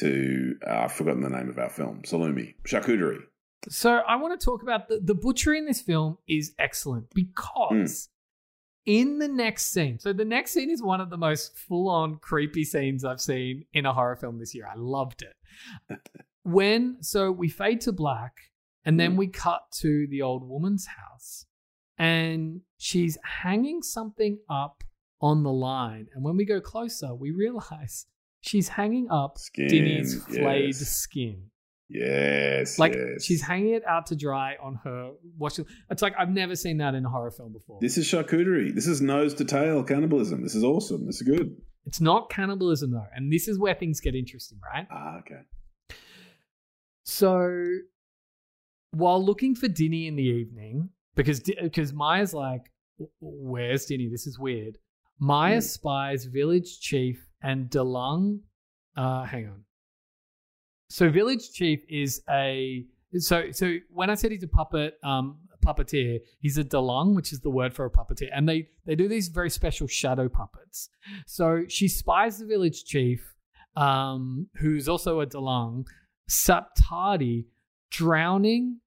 [0.00, 0.56] to.
[0.66, 3.22] Uh, I've forgotten the name of our film, Salumi, Charcuterie.
[3.70, 8.10] So I want to talk about the, the butchery in this film is excellent because
[8.86, 12.16] in the next scene, so the next scene is one of the most full on
[12.18, 14.66] creepy scenes I've seen in a horror film this year.
[14.72, 15.98] I loved it.
[16.44, 18.32] when so we fade to black
[18.84, 19.16] and then Mm.
[19.16, 21.46] we cut to the old woman's house
[21.98, 24.84] and she's hanging something up
[25.20, 26.06] on the line.
[26.14, 28.06] And when we go closer, we realize
[28.42, 29.66] she's hanging up Skin.
[29.68, 30.88] Dini's flayed yes.
[30.88, 31.50] skin.
[31.88, 32.78] Yes.
[32.78, 33.24] Like yes.
[33.24, 35.60] she's hanging it out to dry on her watch.
[35.90, 37.78] It's like I've never seen that in a horror film before.
[37.80, 38.74] This is charcuterie.
[38.74, 40.42] This is nose to tail cannibalism.
[40.42, 41.06] This is awesome.
[41.06, 41.56] This is good.
[41.84, 44.86] it's not cannibalism though, and this is where things get interesting, right?
[44.90, 45.42] Ah, okay.
[47.04, 47.64] So
[48.90, 52.62] while looking for Dini in the evening, because because Maya's like,
[53.20, 54.10] "Where's Dini?
[54.10, 54.78] This is weird."
[55.18, 55.60] Maya Hmm.
[55.60, 58.40] spies village chief and dalang.
[58.96, 59.64] Uh, hang on.
[60.88, 62.84] So village chief is a
[63.18, 67.40] so so when I said he's a puppet um puppeteer, he's a dalang, which is
[67.40, 70.88] the word for a puppeteer, and they they do these very special shadow puppets.
[71.26, 73.34] So she spies the village chief,
[73.74, 75.86] um, who's also a dalang,
[76.30, 77.46] Saptadi,
[77.90, 78.80] drowning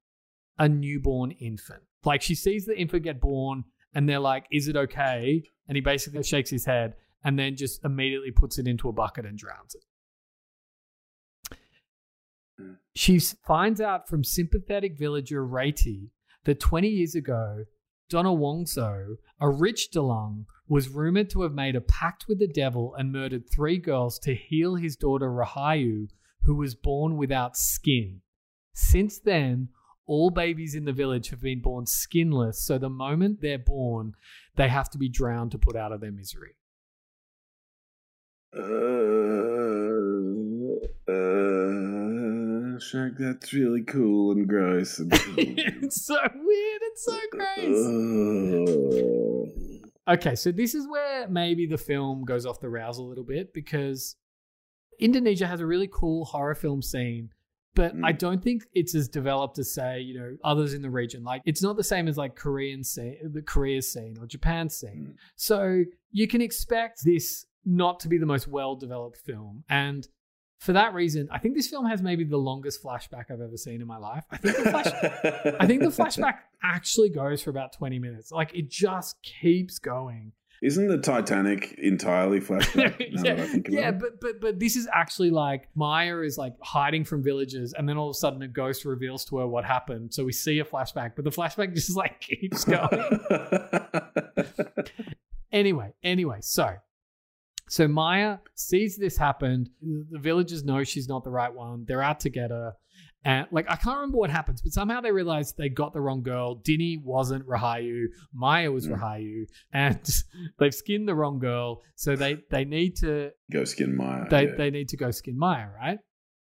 [0.58, 1.82] a newborn infant.
[2.04, 5.82] Like she sees the infant get born, and they're like, "Is it okay?" And he
[5.82, 9.74] basically shakes his head, and then just immediately puts it into a bucket and drowns
[9.74, 9.84] it.
[12.94, 16.08] She finds out from sympathetic villager Ratih
[16.44, 17.64] that 20 years ago,
[18.10, 23.12] Donowongso, a rich dalang, was rumored to have made a pact with the devil and
[23.12, 26.08] murdered three girls to heal his daughter Rahayu,
[26.42, 28.20] who was born without skin.
[28.74, 29.68] Since then,
[30.06, 34.14] all babies in the village have been born skinless, so the moment they're born,
[34.56, 36.56] they have to be drowned to put out of their misery.
[38.52, 38.60] Uh,
[42.90, 44.98] Shag, that's really cool and gross.
[44.98, 46.80] And it's so weird.
[46.82, 47.86] It's so gross.
[49.86, 53.22] Uh, Okay, so this is where maybe the film goes off the rails a little
[53.22, 54.16] bit because
[54.98, 57.28] Indonesia has a really cool horror film scene,
[57.74, 58.04] but Mm.
[58.04, 61.22] I don't think it's as developed as say, you know, others in the region.
[61.22, 65.10] Like it's not the same as like Korean scene, the Korea scene or Japan scene.
[65.12, 65.16] Mm.
[65.36, 69.62] So you can expect this not to be the most well-developed film.
[69.68, 70.08] And
[70.60, 73.80] for that reason, I think this film has maybe the longest flashback I've ever seen
[73.80, 74.24] in my life.
[74.30, 74.86] I think the flash
[75.58, 78.30] I think the flashback actually goes for about 20 minutes.
[78.30, 80.32] Like it just keeps going.
[80.62, 82.94] Isn't the Titanic entirely flashback?
[83.10, 86.36] yeah, that I think about yeah but but but this is actually like Maya is
[86.36, 89.46] like hiding from villagers, and then all of a sudden a ghost reveals to her
[89.46, 90.12] what happened.
[90.12, 93.20] So we see a flashback, but the flashback just like keeps going.
[95.52, 96.74] anyway, anyway, so
[97.70, 99.66] so Maya sees this happen.
[99.80, 101.84] The villagers know she's not the right one.
[101.86, 102.72] They're out to get her.
[103.24, 106.22] And like I can't remember what happens, but somehow they realize they got the wrong
[106.22, 106.56] girl.
[106.56, 108.06] Dini wasn't Rahayu.
[108.34, 108.98] Maya was Mm.
[108.98, 109.44] Rahayu.
[109.72, 110.00] And
[110.58, 111.82] they've skinned the wrong girl.
[111.96, 114.24] So they they need to Go skin Maya.
[114.28, 114.54] they yeah.
[114.56, 115.98] they need to go skin Maya, right?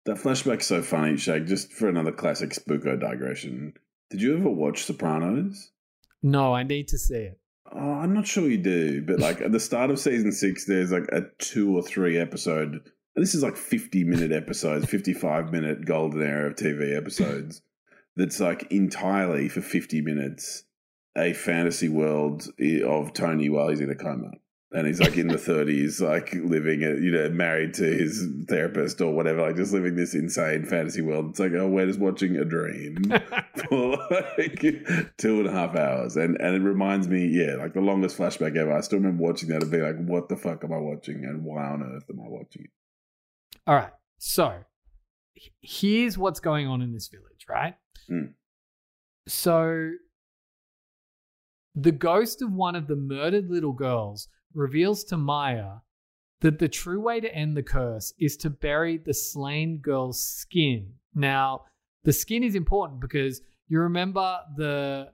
[0.06, 1.48] That flashback's so funny, Shag.
[1.48, 3.74] Just for another classic spooko digression.
[4.10, 5.72] Did you ever watch Sopranos?
[6.22, 7.40] No, I need to see it.
[7.78, 10.92] Oh, I'm not sure you do, but like at the start of season six, there's
[10.92, 12.90] like a two or three episode.
[13.16, 17.62] This is like 50 minute episodes, 55 minute golden era of TV episodes.
[18.16, 20.64] that's like entirely for 50 minutes
[21.18, 24.32] a fantasy world eh, of Tony while he's in a coma.
[24.76, 29.00] And he's like in the 30s, like living, it, you know, married to his therapist
[29.00, 31.30] or whatever, like just living this insane fantasy world.
[31.30, 32.98] It's like, oh, we're just watching a dream
[33.70, 33.98] for
[34.38, 34.60] like
[35.18, 36.18] two and a half hours.
[36.18, 38.76] And and it reminds me, yeah, like the longest flashback ever.
[38.76, 41.24] I still remember watching that and being like, what the fuck am I watching?
[41.24, 42.72] And why on earth am I watching it?
[43.66, 43.92] All right.
[44.18, 44.54] So
[45.62, 47.76] here's what's going on in this village, right?
[48.10, 48.34] Mm.
[49.28, 49.92] So
[51.76, 55.80] the ghost of one of the murdered little girls reveals to Maya
[56.42, 60.94] that the true way to end the curse is to bury the slain girl's skin.
[61.14, 61.66] Now,
[62.04, 65.12] the skin is important because you remember the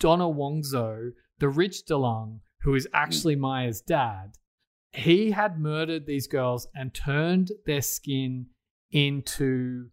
[0.00, 4.32] Donowongso, the rich dalang, who is actually Maya's dad
[4.96, 8.46] he had murdered these girls and turned their skin
[8.90, 9.88] into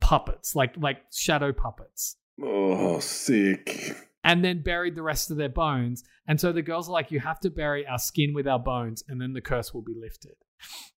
[0.00, 2.16] puppets, like like shadow puppets.
[2.42, 3.96] Oh, sick.
[4.22, 6.04] And then buried the rest of their bones.
[6.28, 9.02] And so the girls are like, You have to bury our skin with our bones,
[9.08, 10.34] and then the curse will be lifted.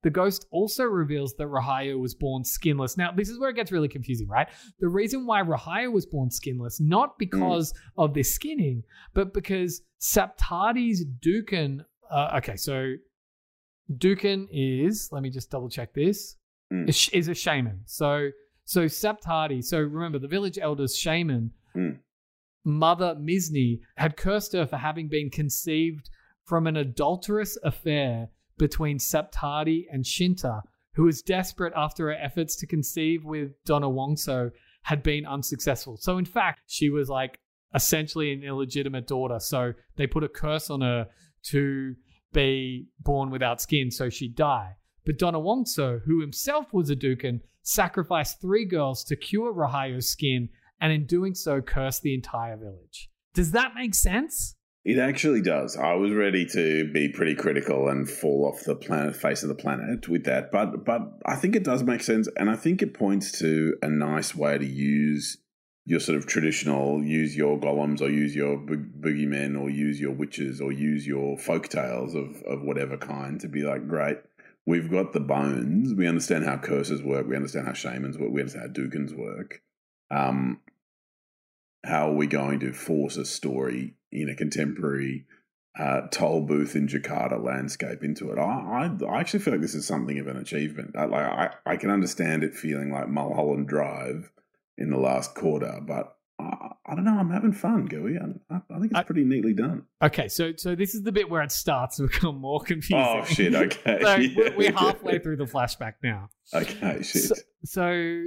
[0.01, 2.97] The ghost also reveals that Rahayu was born skinless.
[2.97, 4.49] Now, this is where it gets really confusing, right?
[4.79, 8.03] The reason why Rahayu was born skinless, not because mm.
[8.03, 8.83] of this skinning,
[9.13, 11.85] but because Saptadi's Dukun.
[12.11, 12.93] Uh, okay, so
[13.91, 16.35] Dukun is, let me just double check this,
[16.71, 16.87] mm.
[17.13, 17.81] is, a shaman.
[17.85, 18.29] So,
[18.65, 21.99] so Saptati, so remember the village elder's shaman, mm.
[22.63, 26.09] Mother Misni, had cursed her for having been conceived
[26.45, 30.61] from an adulterous affair between Saptadi and Shinta,
[30.95, 34.51] who was desperate after her efforts to conceive with Donowongso
[34.83, 35.97] had been unsuccessful.
[35.97, 37.39] So, in fact, she was like
[37.73, 39.39] essentially an illegitimate daughter.
[39.39, 41.07] So, they put a curse on her
[41.47, 41.95] to
[42.33, 44.75] be born without skin, so she'd die.
[45.05, 50.49] But Donowongso, who himself was a Dukun, sacrificed three girls to cure Rahayu's skin
[50.83, 53.09] and in doing so curse the entire village.
[53.33, 54.55] Does that make sense?
[54.83, 55.77] It actually does.
[55.77, 59.55] I was ready to be pretty critical and fall off the planet face of the
[59.55, 62.93] planet with that, but but I think it does make sense, and I think it
[62.93, 65.37] points to a nice way to use
[65.85, 70.11] your sort of traditional use your golems or use your bo- boogeymen or use your
[70.11, 74.17] witches or use your folk tales of of whatever kind to be like great.
[74.65, 75.93] We've got the bones.
[75.93, 77.25] We understand how curses work.
[77.25, 78.31] We understand how shamans work.
[78.31, 79.61] We understand how dukuns work.
[80.11, 80.59] Um,
[81.83, 85.25] how are we going to force a story in a contemporary
[85.77, 88.39] uh, toll booth in Jakarta landscape into it?
[88.39, 90.95] I, I, I actually feel like this is something of an achievement.
[90.97, 94.31] I, like I, I can understand it feeling like Mulholland Drive
[94.77, 97.17] in the last quarter, but I, don't know.
[97.17, 98.17] I'm having fun, Gooey.
[98.17, 99.83] I, I think it's pretty neatly done.
[100.01, 102.97] Okay, so so this is the bit where it starts to become more confusing.
[102.97, 103.53] Oh shit!
[103.63, 106.29] Okay, so yeah, we're halfway through the flashback now.
[106.53, 107.23] Okay, shit.
[107.23, 108.23] So, so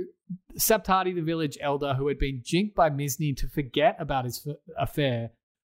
[0.58, 4.56] Saptadi, the village elder who had been jinked by Misni to forget about his f-
[4.78, 5.30] affair,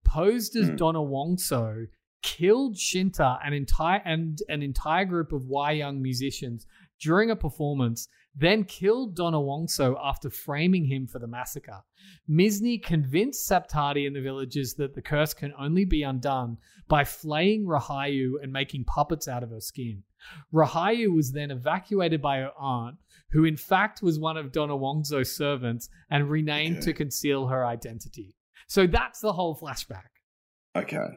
[0.04, 0.78] posed as mm.
[0.78, 1.86] Donowongso,
[2.22, 6.66] killed Shinta an entire and an entire group of Wayang musicians
[7.00, 11.82] during a performance, then killed Donowongso after framing him for the massacre.
[12.28, 17.66] Misni convinced Saptadi and the villagers that the curse can only be undone by flaying
[17.66, 20.02] Rahayu and making puppets out of her skin.
[20.52, 22.96] Rahayu was then evacuated by her aunt,
[23.30, 26.86] who in fact was one of Donowongso's servants, and renamed okay.
[26.86, 28.36] to conceal her identity.
[28.66, 30.10] So that's the whole flashback.
[30.76, 31.08] Okay.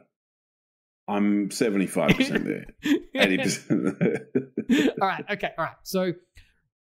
[1.06, 2.66] I'm 75% there.
[3.14, 4.92] 80%.
[5.00, 5.24] all right.
[5.30, 5.50] Okay.
[5.58, 5.76] All right.
[5.82, 6.12] So,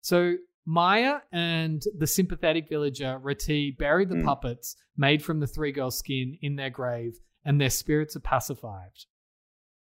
[0.01, 0.35] so
[0.65, 4.25] Maya and the sympathetic villager Ratih bury the mm.
[4.25, 8.91] puppets made from the three girls' skin in their grave, and their spirits are pacified.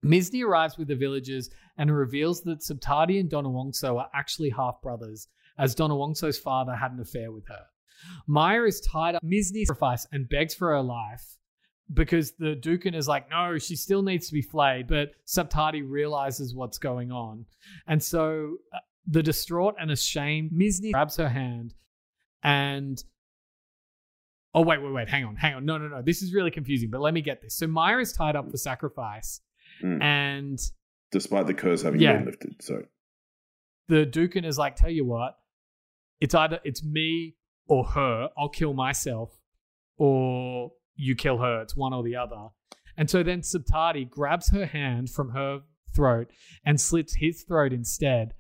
[0.06, 5.28] Misni arrives with the villagers and reveals that Saptadi and Donowongso are actually half brothers,
[5.58, 7.66] as Donowongso's father had an affair with her.
[8.28, 11.38] Maya is tied up Misni sacrifice and begs for her life
[11.94, 14.88] because the Dukun is like, no, she still needs to be flayed.
[14.88, 17.46] But Saptadi realizes what's going on.
[17.88, 21.74] And so uh, the distraught and ashamed Misni grabs her hand
[22.44, 23.04] and.
[24.54, 25.08] Oh, wait, wait, wait.
[25.08, 25.66] Hang on, hang on.
[25.66, 26.02] No, no, no.
[26.02, 27.56] This is really confusing, but let me get this.
[27.56, 29.42] So Maya is tied up for sacrifice.
[29.84, 30.02] Mm.
[30.02, 30.60] And.
[31.12, 32.56] Despite the curse having yeah, been lifted.
[32.62, 32.82] So.
[33.88, 35.38] The Dukun is like, tell you what,
[36.20, 37.36] it's either it's me
[37.68, 38.30] or her.
[38.38, 39.38] I'll kill myself.
[39.98, 41.62] Or you kill her.
[41.62, 42.48] It's one or the other.
[42.98, 45.62] And so then Saptadi grabs her hand from her
[45.96, 46.30] throat
[46.66, 48.34] and slits his throat instead.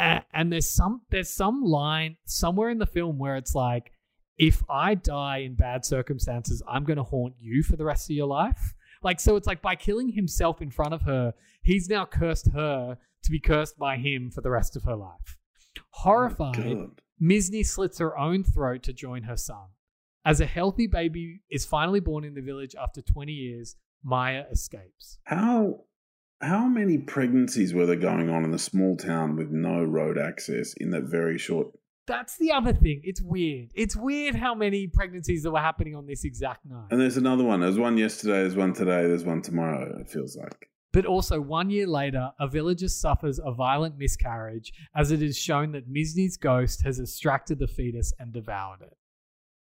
[0.00, 3.92] And, and there's some there's some line somewhere in the film where it's like,
[4.38, 8.16] if I die in bad circumstances, I'm going to haunt you for the rest of
[8.16, 8.74] your life.
[9.02, 12.96] Like so, it's like by killing himself in front of her, he's now cursed her
[13.22, 15.36] to be cursed by him for the rest of her life.
[15.90, 19.66] Horrified, oh Misni slits her own throat to join her son.
[20.24, 25.18] As a healthy baby is finally born in the village after 20 years, Maya escapes.
[25.24, 25.84] How
[26.40, 30.72] how many pregnancies were there going on in the small town with no road access
[30.74, 31.68] in that very short
[32.10, 33.02] that's the other thing.
[33.04, 33.70] It's weird.
[33.72, 36.88] It's weird how many pregnancies that were happening on this exact night.
[36.90, 37.60] And there's another one.
[37.60, 40.70] There's one yesterday, there's one today, there's one tomorrow, it feels like.
[40.92, 45.70] But also, one year later, a villager suffers a violent miscarriage as it is shown
[45.72, 48.96] that Misni's ghost has extracted the fetus and devoured it.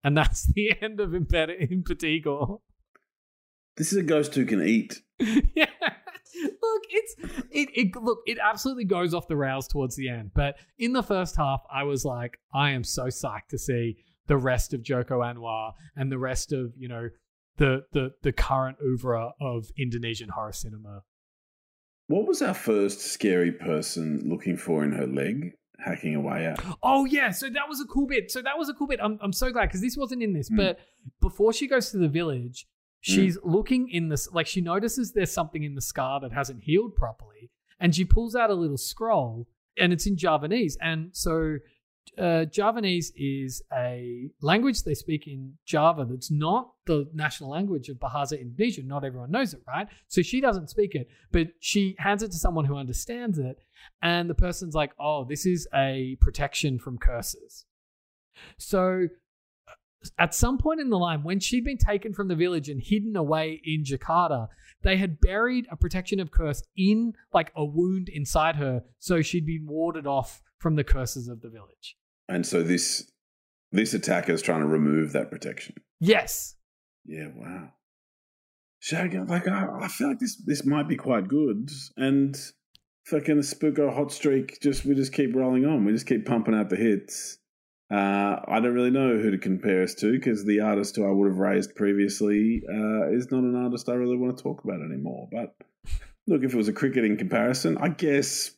[0.04, 2.60] And that's the end of Impetigore.
[3.76, 5.02] This is a ghost who can eat.
[5.56, 5.66] yeah.
[6.44, 7.16] Look, it's
[7.52, 10.32] it, it look, it absolutely goes off the rails towards the end.
[10.34, 14.38] But in the first half, I was like, I am so psyched to see the
[14.38, 17.10] rest of Joko Anwar and the rest of, you know,
[17.58, 21.04] the the the current oeuvre of Indonesian horror cinema.
[22.08, 25.54] What was our first scary person looking for in her leg?
[25.86, 26.64] hacking away at.
[26.82, 28.32] Oh yeah, so that was a cool bit.
[28.32, 29.00] So that was a cool bit.
[29.02, 30.50] I'm I'm so glad because this wasn't in this.
[30.50, 30.58] Mm.
[30.58, 30.80] But
[31.22, 32.68] before she goes to the village,
[33.06, 36.96] she's looking in this like she notices there's something in the scar that hasn't healed
[36.96, 39.48] properly, and she pulls out a little scroll,
[39.78, 40.78] and it's in Javanese.
[40.82, 41.58] And so
[42.18, 47.98] uh, Javanese is a language they speak in Java that's not the national language of
[47.98, 48.82] Bahasa Indonesia.
[48.84, 49.88] Not everyone knows it, right?
[50.08, 53.60] So she doesn't speak it, but she hands it to someone who understands it.
[54.02, 57.66] And the person's like, oh, this is a protection from curses.
[58.58, 59.08] So
[60.18, 63.16] at some point in the line, when she'd been taken from the village and hidden
[63.16, 64.48] away in Jakarta,
[64.84, 68.84] they had buried a protection of curse in like a wound inside her.
[69.00, 71.96] So she'd been warded off from the curses of the village.
[72.28, 73.12] And so this
[73.72, 75.76] this attacker is trying to remove that protection.
[76.00, 76.56] Yes.
[77.06, 77.70] Yeah, wow.
[78.80, 82.36] Shag, like I, I feel like this this might be quite good, and
[83.06, 84.60] fucking the Spooko hot streak.
[84.62, 85.86] Just we just keep rolling on.
[85.86, 87.38] We just keep pumping out the hits.
[87.92, 91.12] Uh, I don't really know who to compare us to because the artist who I
[91.12, 94.82] would have raised previously uh, is not an artist I really want to talk about
[94.82, 95.30] anymore.
[95.32, 95.56] But
[96.26, 98.52] look, if it was a cricketing comparison, I guess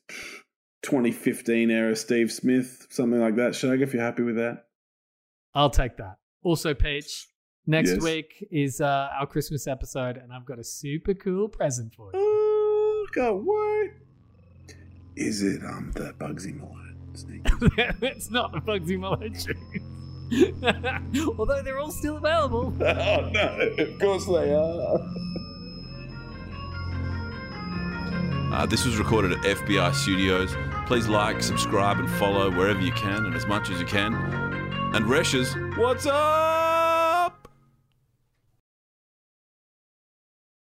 [0.83, 3.53] 2015 era Steve Smith, something like that.
[3.55, 4.65] Shag, if you're happy with that.
[5.53, 6.17] I'll take that.
[6.43, 7.27] Also, Peach,
[7.65, 8.03] next Yes.
[8.03, 12.19] week is uh, our Christmas episode, and I've got a super cool present for you.
[12.21, 13.91] Oh, can't wait.
[15.17, 16.86] Is it um the Bugsy Malone
[17.17, 17.41] sneak?
[18.01, 19.81] it's not the Bugsy Malone shoes.
[21.37, 22.73] Although they're all still available.
[22.81, 24.99] oh no, of course they are.
[28.53, 30.55] Uh, this was recorded at FBI Studios.
[30.85, 34.13] Please like, subscribe, and follow wherever you can and as much as you can.
[34.93, 36.66] And Reshes, what's up?